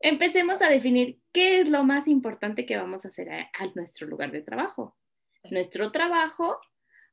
Empecemos 0.00 0.62
a 0.62 0.68
definir 0.68 1.19
qué 1.32 1.60
es 1.60 1.68
lo 1.68 1.84
más 1.84 2.08
importante 2.08 2.66
que 2.66 2.76
vamos 2.76 3.04
a 3.04 3.08
hacer 3.08 3.30
a, 3.30 3.50
a 3.54 3.66
nuestro 3.74 4.06
lugar 4.06 4.32
de 4.32 4.42
trabajo. 4.42 4.96
Sí. 5.42 5.48
Nuestro 5.50 5.90
trabajo 5.92 6.60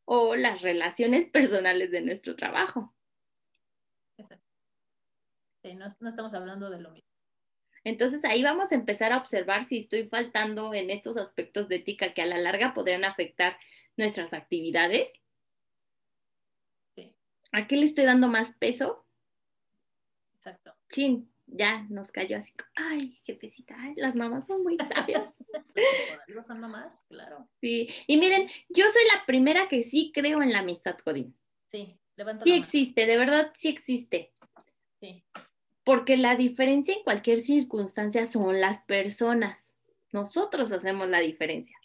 o 0.06 0.36
las 0.36 0.62
relaciones 0.62 1.26
personales 1.26 1.92
de 1.92 2.02
nuestro 2.02 2.36
trabajo. 2.36 2.94
Exacto. 4.18 4.46
Sí, 5.62 5.76
no, 5.76 5.88
no 6.00 6.10
estamos 6.10 6.34
hablando 6.34 6.70
de 6.70 6.80
lo 6.80 6.92
mismo. 6.92 7.10
Entonces 7.84 8.26
ahí 8.26 8.44
vamos 8.44 8.72
a 8.72 8.76
empezar 8.76 9.14
a 9.14 9.18
observar 9.18 9.64
si 9.64 9.80
estoy 9.80 10.08
faltando 10.08 10.74
en 10.74 10.90
estos 10.90 11.18
aspectos 11.18 11.70
de 11.70 11.78
ética 11.78 12.14
que 12.14 12.22
a 12.22 12.26
la 12.26 12.38
larga 12.38 12.74
podrían 12.74 13.06
afectar 13.06 13.58
nuestras 13.96 14.34
actividades. 14.34 15.12
Sí. 16.96 17.16
¿A 17.52 17.68
qué 17.68 17.78
le 17.78 17.86
estoy 17.86 18.06
dando 18.06 18.28
más 18.28 18.54
peso? 18.60 19.06
Exacto. 20.36 20.76
Chin, 20.90 21.32
ya 21.48 21.86
nos 21.90 22.12
cayó 22.12 22.38
así. 22.38 22.54
Ay, 22.76 23.20
jefecita, 23.24 23.76
ay, 23.80 23.94
las 23.96 24.16
mamás 24.16 24.46
son 24.48 24.64
muy 24.64 24.78
sabias. 24.78 25.34
Algo 26.28 26.44
son 26.44 26.62
nomás, 26.62 26.94
claro. 27.08 27.48
Sí. 27.62 27.90
Y 28.06 28.18
miren, 28.18 28.50
yo 28.70 28.86
soy 28.86 29.04
la 29.16 29.26
primera 29.26 29.68
que 29.70 29.84
sí 29.84 30.12
creo 30.14 30.42
en 30.42 30.52
la 30.52 30.60
amistad, 30.60 30.98
Godín. 31.06 31.36
Sí, 31.72 32.00
levanto 32.16 32.44
Sí 32.44 32.50
la 32.52 32.56
mano. 32.58 32.66
existe, 32.66 33.06
de 33.06 33.18
verdad 33.18 33.52
sí 33.56 33.70
existe. 33.70 34.34
Sí, 35.00 35.24
Porque 35.84 36.18
la 36.18 36.36
diferencia 36.36 36.94
en 36.96 37.04
cualquier 37.04 37.40
circunstancia 37.40 38.26
son 38.26 38.60
las 38.60 38.82
personas. 38.84 39.60
Nosotros 40.12 40.72
hacemos 40.72 41.08
la 41.10 41.20
diferencia. 41.20 41.78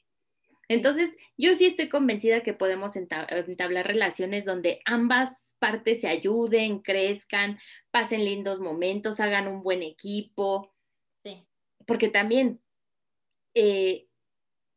Entonces, 0.69 1.11
yo 1.37 1.55
sí 1.55 1.67
estoy 1.67 1.89
convencida 1.89 2.43
que 2.43 2.55
podemos 2.55 2.95
enta- 2.97 3.27
entablar 3.47 3.87
relaciones 3.87 4.45
donde 4.45 4.81
ambas 4.87 5.42
partes 5.63 6.01
se 6.01 6.09
ayuden, 6.09 6.81
crezcan, 6.81 7.61
pasen 7.93 8.25
lindos 8.25 8.59
momentos, 8.59 9.21
hagan 9.21 9.47
un 9.47 9.63
buen 9.63 9.85
equipo, 9.85 10.75
sí, 11.23 11.47
porque 11.87 12.09
también 12.09 12.61
eh, 13.55 14.09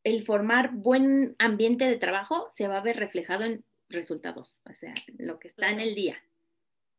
el 0.04 0.24
formar 0.24 0.74
buen 0.74 1.36
ambiente 1.40 1.88
de 1.88 1.98
trabajo 1.98 2.48
se 2.52 2.68
va 2.68 2.78
a 2.78 2.84
ver 2.84 2.98
reflejado 2.98 3.46
en 3.46 3.66
resultados, 3.90 4.56
o 4.70 4.74
sea, 4.76 4.94
lo 5.18 5.40
que 5.40 5.48
está 5.48 5.72
en 5.72 5.80
el 5.80 5.96
día. 5.96 6.22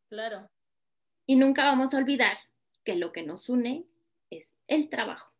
claro. 0.09 0.51
Y 1.29 1.37
nunca 1.37 1.65
vamos 1.65 1.93
a 1.95 1.99
olvidar 1.99 2.37
que 2.85 2.97
lo 2.97 3.13
que 3.13 3.23
nos 3.23 3.49
une 3.49 3.85
es 4.31 4.53
el 4.69 4.89
trabajo. 4.89 5.33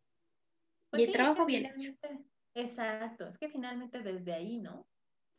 Pues 0.89 1.01
y 1.01 1.03
el 1.03 1.07
sí, 1.07 1.13
trabajo 1.13 1.45
bien 1.45 1.65
hecho. 1.65 1.97
Exacto, 2.55 3.27
es 3.27 3.37
que 3.37 3.49
finalmente 3.49 4.01
desde 4.01 4.33
ahí, 4.33 4.57
¿no? 4.57 4.87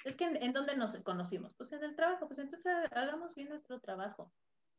Es 0.08 0.16
que 0.16 0.24
en, 0.24 0.42
en 0.42 0.52
dónde 0.52 0.76
nos 0.76 0.96
conocimos, 0.96 1.52
pues 1.56 1.72
en 1.72 1.84
el 1.84 1.94
trabajo, 1.94 2.26
pues 2.26 2.38
entonces 2.38 2.72
hagamos 2.90 3.34
bien 3.34 3.48
nuestro 3.48 3.80
trabajo. 3.80 4.32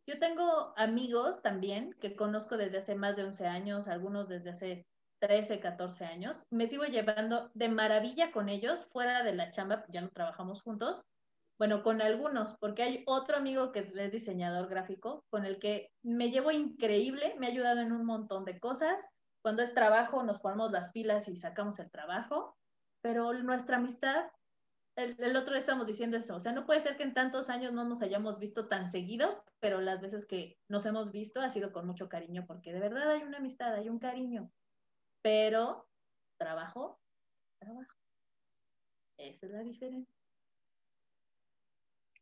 Yo 0.07 0.17
tengo 0.17 0.74
amigos 0.75 1.41
también 1.41 1.93
que 2.01 2.15
conozco 2.15 2.57
desde 2.57 2.79
hace 2.79 2.95
más 2.95 3.15
de 3.15 3.25
11 3.25 3.45
años, 3.45 3.88
algunos 3.88 4.27
desde 4.27 4.50
hace 4.50 4.88
13, 5.19 5.59
14 5.59 6.05
años. 6.05 6.45
Me 6.50 6.67
sigo 6.67 6.86
llevando 6.86 7.51
de 7.53 7.69
maravilla 7.69 8.31
con 8.31 8.50
ellos 8.50 8.88
fuera 8.91 9.24
de 9.24 9.36
la 9.36 9.51
chamba, 9.51 9.86
ya 9.89 10.01
no 10.01 10.09
trabajamos 10.09 10.63
juntos. 10.63 11.05
Bueno, 11.59 11.83
con 11.83 12.01
algunos, 12.01 12.57
porque 12.57 12.83
hay 12.83 13.03
otro 13.05 13.38
amigo 13.38 13.71
que 13.71 13.91
es 13.93 14.12
diseñador 14.12 14.67
gráfico 14.67 15.25
con 15.29 15.45
el 15.45 15.59
que 15.59 15.91
me 16.01 16.31
llevo 16.31 16.51
increíble, 16.51 17.36
me 17.38 17.48
ha 17.48 17.51
ayudado 17.51 17.81
en 17.81 17.91
un 17.91 18.05
montón 18.05 18.45
de 18.45 18.59
cosas 18.59 19.05
cuando 19.41 19.62
es 19.62 19.74
trabajo 19.74 20.24
nos 20.24 20.39
ponemos 20.39 20.71
las 20.71 20.89
pilas 20.91 21.27
y 21.27 21.36
sacamos 21.36 21.79
el 21.79 21.89
trabajo, 21.89 22.57
pero 23.01 23.33
nuestra 23.33 23.77
amistad, 23.77 24.25
el, 24.96 25.15
el, 25.19 25.36
otro 25.36 25.53
día 25.53 25.60
estamos 25.60 25.88
diciendo 25.88 26.17
eso, 26.17 26.36
o 26.36 26.39
sea, 26.39 26.51
no 26.51 26.65
puede 26.65 26.81
ser 26.81 26.98
que 26.98 27.03
en 27.03 27.13
tantos 27.13 27.50
años 27.50 27.74
no 27.74 27.86
nos 27.86 28.01
hayamos 28.01 28.39
visto 28.39 28.67
tan 28.67 28.89
seguido, 28.89 29.43
pero 29.60 29.81
las 29.81 30.01
veces 30.01 30.25
que 30.25 30.60
nos 30.67 30.86
hemos 30.86 31.12
visto 31.12 31.41
ha 31.41 31.50
sido 31.50 31.72
con 31.72 31.88
mucho 31.88 32.10
cariño, 32.10 32.46
porque 32.46 32.74
de 32.74 32.79
verdad 32.79 33.12
hay 33.12 33.24
una 33.24 33.38
amistad, 33.38 33.74
hay 33.74 33.89
un 33.89 34.00
cariño, 34.00 34.51
pero 35.22 35.88
trabajo, 36.38 37.00
trabajo. 37.60 37.96
Esa 39.17 39.46
es 39.46 39.51
la 39.51 39.60
diferencia. 39.60 40.15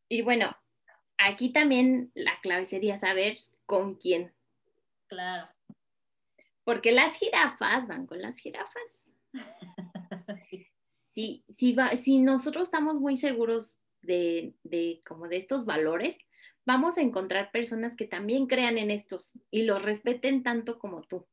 Y 0.08 0.22
bueno, 0.22 0.56
aquí 1.18 1.52
también 1.52 2.10
la 2.14 2.40
clave 2.40 2.66
sería 2.66 2.98
saber 2.98 3.36
con 3.66 3.94
quién. 3.96 4.32
Claro. 5.06 5.48
Porque 6.64 6.92
las 6.92 7.16
jirafas 7.16 7.86
van 7.86 8.06
con 8.06 8.20
las 8.20 8.38
jirafas. 8.38 8.97
Si, 11.18 11.44
si, 11.48 11.72
va, 11.72 11.96
si 11.96 12.20
nosotros 12.20 12.68
estamos 12.68 12.94
muy 12.94 13.18
seguros 13.18 13.76
de, 14.02 14.54
de, 14.62 15.02
como 15.04 15.26
de 15.26 15.36
estos 15.36 15.64
valores, 15.64 16.16
vamos 16.64 16.96
a 16.96 17.00
encontrar 17.00 17.50
personas 17.50 17.96
que 17.96 18.06
también 18.06 18.46
crean 18.46 18.78
en 18.78 18.92
estos 18.92 19.32
y 19.50 19.64
los 19.64 19.82
respeten 19.82 20.44
tanto 20.44 20.78
como 20.78 21.02
tú. 21.02 21.26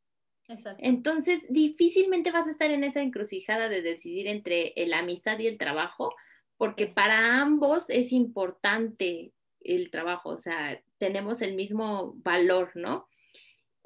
Exacto. 0.48 0.82
Entonces, 0.84 1.44
difícilmente 1.50 2.32
vas 2.32 2.48
a 2.48 2.50
estar 2.50 2.72
en 2.72 2.84
esa 2.84 3.01
encrucijada 3.01 3.70
de 3.70 3.84
decidir 3.84 4.25
entre 4.25 4.74
la 4.75 4.98
amistad 4.98 5.38
y 5.38 5.46
el 5.46 5.60
trabajo, 5.60 6.15
porque 6.58 6.88
para 6.88 7.39
ambos 7.39 7.88
es 7.89 8.12
importante 8.12 9.34
el 9.60 9.92
trabajo, 9.92 10.30
o 10.30 10.38
sea, 10.39 10.82
tenemos 10.98 11.44
el 11.44 11.54
mismo 11.54 12.15
valor, 12.24 12.72
¿no? 12.74 13.08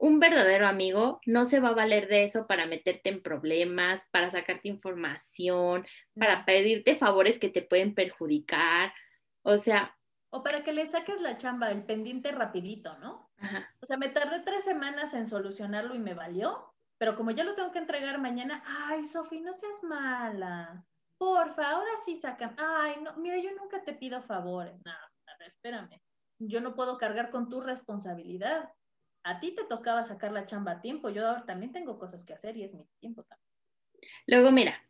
Un 0.02 0.20
verdadero 0.20 0.66
amigo 0.66 1.20
no 1.26 1.46
se 1.46 1.60
va 1.60 1.70
a 1.70 1.74
valer 1.74 2.08
de 2.08 2.24
eso 2.24 2.48
para 2.48 2.66
meterte 2.66 3.10
en 3.10 3.22
problemas, 3.22 4.02
para 4.12 4.32
sacarte 4.32 4.70
información, 4.70 5.86
para 6.18 6.46
pedirte 6.46 6.96
favores 6.96 7.38
que 7.38 7.50
te 7.50 7.62
pueden 7.62 7.94
perjudicar, 7.94 8.94
o 9.44 9.58
sea... 9.58 9.94
O 10.30 10.42
para 10.42 10.64
que 10.64 10.72
le 10.72 10.88
saques 10.88 11.20
la 11.20 11.38
chamba, 11.38 11.70
el 11.72 11.84
pendiente 11.84 12.32
rapidito, 12.32 12.98
¿no? 13.00 13.30
Ajá. 13.40 13.70
O 13.82 13.86
sea, 13.86 13.98
me 13.98 14.08
tardé 14.08 14.40
tres 14.42 14.64
semanas 14.64 15.14
en 15.14 15.28
solucionarlo 15.28 15.96
y 15.96 16.00
me 16.00 16.14
valió, 16.14 16.74
pero 16.98 17.16
como 17.16 17.32
ya 17.32 17.44
lo 17.44 17.56
tengo 17.56 17.72
que 17.72 17.80
entregar 17.80 18.20
mañana, 18.20 18.64
ay, 18.66 19.04
Sofi, 19.04 19.42
no 19.42 19.52
seas 19.52 19.84
mala. 19.84 20.86
Porfa, 21.18 21.72
ahora 21.72 21.92
sí 22.06 22.16
sacan. 22.16 22.56
Ay, 22.58 22.96
no, 23.02 23.18
mira, 23.18 23.38
yo 23.38 23.50
nunca 23.60 23.84
te 23.84 23.94
pido 23.94 24.22
favores. 24.22 24.76
No, 24.86 24.94
espérame. 25.46 26.02
Yo 26.38 26.62
no 26.62 26.74
puedo 26.76 26.98
cargar 26.98 27.32
con 27.32 27.50
tu 27.50 27.60
responsabilidad. 27.60 28.70
A 29.24 29.40
ti 29.40 29.52
te 29.52 29.64
tocaba 29.66 30.04
sacar 30.04 30.32
la 30.32 30.46
chamba 30.46 30.74
a 30.74 30.82
tiempo. 30.82 31.10
Yo 31.10 31.28
ahora 31.28 31.46
también 31.46 31.72
tengo 31.72 32.00
cosas 32.00 32.24
que 32.24 32.34
hacer 32.34 32.58
y 32.58 32.64
es 32.64 32.74
mi 32.74 32.86
tiempo 33.00 33.24
también. 33.24 33.50
Luego, 34.28 34.52
mira, 34.52 34.82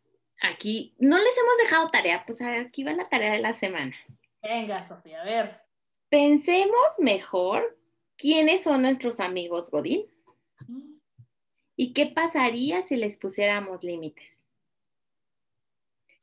aquí 0.42 0.94
no 0.98 1.18
les 1.18 1.36
hemos 1.36 1.56
dejado 1.62 1.90
tarea, 1.90 2.24
pues 2.26 2.40
aquí 2.40 2.84
va 2.84 2.92
la 2.92 3.04
tarea 3.04 3.32
de 3.32 3.40
la 3.40 3.52
semana. 3.52 3.94
Venga, 4.42 4.84
Sofía, 4.84 5.22
a 5.22 5.24
ver. 5.24 5.60
Pensemos 6.08 6.98
mejor 6.98 7.78
quiénes 8.16 8.62
son 8.62 8.82
nuestros 8.82 9.20
amigos 9.20 9.70
Godín 9.70 10.06
y 11.76 11.92
qué 11.92 12.06
pasaría 12.06 12.82
si 12.82 12.96
les 12.96 13.16
pusiéramos 13.16 13.82
límites. 13.82 14.44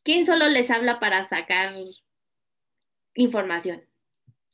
¿Quién 0.03 0.25
solo 0.25 0.47
les 0.47 0.69
habla 0.69 0.99
para 0.99 1.25
sacar 1.25 1.73
información? 3.15 3.83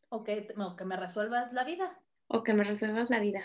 O 0.10 0.24
que, 0.24 0.54
no, 0.56 0.76
que 0.76 0.86
me 0.86 0.96
resuelvas 0.96 1.54
la 1.54 1.64
vida. 1.64 2.00
O 2.34 2.44
que 2.44 2.54
me 2.54 2.64
resuelvas 2.64 3.10
la 3.12 3.20
vida. 3.20 3.42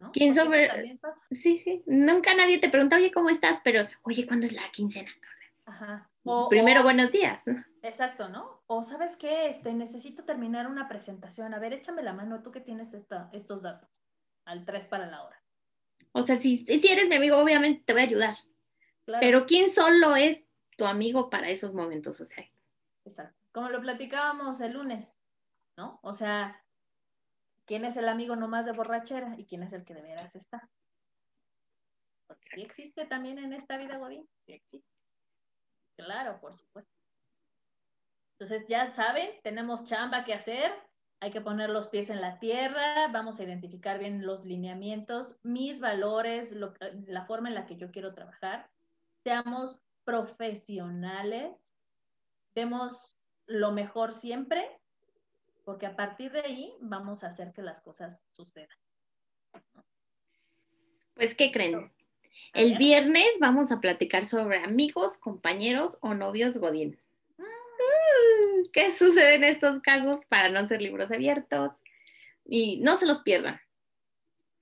¿no? 0.00 0.10
¿Quién 0.12 0.34
sobre-. 0.34 0.98
Sí, 1.30 1.58
sí. 1.60 1.82
Nunca 1.86 2.34
nadie 2.34 2.58
te 2.58 2.68
pregunta, 2.68 2.96
oye, 2.96 3.12
¿cómo 3.12 3.30
estás? 3.30 3.60
Pero, 3.62 3.86
oye, 4.02 4.26
¿cuándo 4.26 4.46
es 4.46 4.52
la 4.52 4.68
quincena? 4.72 5.10
Ajá. 5.66 6.10
O- 6.24 6.48
Primero, 6.48 6.80
o- 6.80 6.82
buenos 6.82 7.12
días. 7.12 7.42
Exacto, 7.82 8.28
¿no? 8.28 8.62
O 8.66 8.82
sabes 8.82 9.16
qué, 9.16 9.48
este, 9.48 9.72
necesito 9.72 10.24
terminar 10.24 10.66
una 10.66 10.88
presentación. 10.88 11.54
A 11.54 11.58
ver, 11.60 11.72
échame 11.72 12.02
la 12.02 12.12
mano, 12.12 12.42
tú 12.42 12.50
que 12.50 12.60
tienes 12.60 12.92
esta, 12.92 13.30
estos 13.32 13.62
datos. 13.62 13.88
Al 14.44 14.64
3 14.64 14.86
para 14.86 15.06
la 15.06 15.22
hora. 15.22 15.40
O 16.12 16.22
sea, 16.24 16.36
si, 16.40 16.58
si 16.66 16.88
eres 16.90 17.08
mi 17.08 17.14
amigo, 17.14 17.36
obviamente 17.38 17.84
te 17.86 17.92
voy 17.92 18.02
a 18.02 18.06
ayudar. 18.06 18.36
Claro. 19.04 19.20
Pero 19.20 19.46
¿quién 19.46 19.70
solo 19.70 20.16
es 20.16 20.42
tu 20.76 20.86
amigo 20.86 21.30
para 21.30 21.50
esos 21.50 21.72
momentos? 21.72 22.20
O 22.20 22.24
sea, 22.24 22.44
Exacto. 23.04 23.38
Como 23.52 23.68
lo 23.68 23.80
platicábamos 23.80 24.60
el 24.60 24.72
lunes, 24.72 25.18
¿no? 25.76 26.00
O 26.02 26.12
sea, 26.14 26.62
¿quién 27.70 27.84
es 27.84 27.96
el 27.96 28.08
amigo 28.08 28.34
nomás 28.34 28.66
de 28.66 28.72
borrachera 28.72 29.36
y 29.38 29.46
quién 29.46 29.62
es 29.62 29.72
el 29.72 29.84
que 29.84 29.94
de 29.94 30.02
veras 30.02 30.34
está? 30.34 30.68
Porque 32.26 32.48
sí 32.52 32.62
existe 32.62 33.06
también 33.06 33.38
en 33.38 33.52
esta 33.52 33.76
vida, 33.76 33.96
Godín. 33.96 34.28
Sí 34.44 34.54
existe. 34.54 34.90
Claro, 35.96 36.40
por 36.40 36.56
supuesto. 36.56 36.92
Entonces, 38.32 38.66
ya 38.66 38.92
saben, 38.92 39.40
tenemos 39.44 39.84
chamba 39.84 40.24
que 40.24 40.34
hacer. 40.34 40.72
Hay 41.20 41.30
que 41.30 41.42
poner 41.42 41.70
los 41.70 41.86
pies 41.86 42.10
en 42.10 42.20
la 42.20 42.40
tierra, 42.40 43.06
vamos 43.06 43.38
a 43.38 43.44
identificar 43.44 44.00
bien 44.00 44.26
los 44.26 44.44
lineamientos, 44.44 45.36
mis 45.44 45.78
valores, 45.78 46.50
lo- 46.50 46.74
la 47.06 47.24
forma 47.24 47.50
en 47.50 47.54
la 47.54 47.66
que 47.66 47.76
yo 47.76 47.92
quiero 47.92 48.14
trabajar. 48.14 48.68
Seamos 49.22 49.80
profesionales, 50.02 51.76
demos 52.52 53.16
lo 53.46 53.70
mejor 53.70 54.12
siempre, 54.12 54.79
porque 55.80 55.94
a 55.94 55.96
partir 55.96 56.30
de 56.30 56.40
ahí 56.40 56.74
vamos 56.80 57.24
a 57.24 57.28
hacer 57.28 57.54
que 57.54 57.62
las 57.62 57.80
cosas 57.80 58.22
sucedan. 58.32 58.76
pues, 61.14 61.34
¿qué 61.34 61.50
creen? 61.50 61.90
El 62.52 62.76
viernes 62.76 63.30
vamos 63.40 63.72
a 63.72 63.80
platicar 63.80 64.26
sobre 64.26 64.58
amigos, 64.62 65.16
compañeros 65.16 65.96
o 66.02 66.12
novios 66.12 66.58
Godín. 66.58 67.00
Mm. 67.38 67.42
Mm, 67.44 68.62
¿Qué 68.74 68.90
sucede 68.90 69.36
en 69.36 69.44
estos 69.44 69.80
casos 69.80 70.22
para 70.26 70.50
no 70.50 70.68
ser 70.68 70.82
libros 70.82 71.10
abiertos? 71.10 71.72
Y 72.44 72.80
no 72.82 72.96
se 72.96 73.06
los 73.06 73.22
pierdan. 73.22 73.58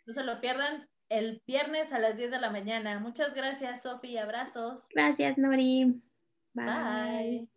No 0.07 0.15
se 0.15 0.23
lo 0.23 0.41
pierdan 0.41 0.89
el 1.09 1.43
viernes 1.49 1.93
a 1.93 1.99
las 1.99 2.17
10 2.17 2.31
de 2.31 2.39
la 2.39 2.51
mañana. 2.51 3.01
Muchas 3.01 3.35
gracias, 3.35 3.83
Sofi. 3.83 4.17
Abrazos. 4.19 4.87
Gracias, 4.95 5.37
Nori. 5.37 6.01
Bye. 6.55 7.49